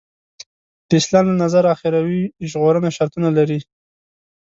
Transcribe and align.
د 0.87 0.89
اسلام 1.01 1.25
له 1.29 1.35
نظره 1.43 1.67
اخروي 1.75 2.23
ژغورنه 2.49 2.89
شرطونه 2.97 3.29
لري. 3.37 3.59